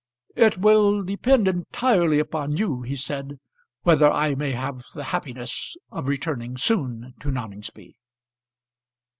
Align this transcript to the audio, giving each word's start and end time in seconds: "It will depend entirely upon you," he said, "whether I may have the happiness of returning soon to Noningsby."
"It 0.35 0.57
will 0.57 1.03
depend 1.03 1.47
entirely 1.47 2.17
upon 2.17 2.57
you," 2.57 2.81
he 2.81 2.95
said, 2.95 3.39
"whether 3.83 4.09
I 4.11 4.33
may 4.33 4.51
have 4.53 4.83
the 4.95 5.03
happiness 5.03 5.77
of 5.91 6.07
returning 6.07 6.57
soon 6.57 7.13
to 7.19 7.29
Noningsby." 7.29 7.99